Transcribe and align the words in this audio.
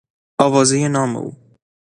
آوازهی 0.45 0.87
نام 0.95 1.15
او 1.15 1.25